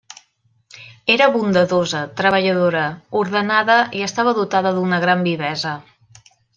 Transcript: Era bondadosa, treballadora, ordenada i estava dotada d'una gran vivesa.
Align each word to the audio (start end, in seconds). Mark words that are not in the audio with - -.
Era 1.15 1.27
bondadosa, 1.35 2.01
treballadora, 2.23 2.87
ordenada 3.23 3.79
i 4.01 4.05
estava 4.09 4.37
dotada 4.43 4.77
d'una 4.81 5.05
gran 5.09 5.27
vivesa. 5.33 5.81